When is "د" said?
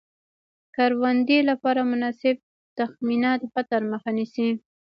0.03-0.03, 3.41-3.43